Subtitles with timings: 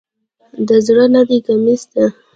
[0.67, 2.05] دا زری نده، کمیس ده.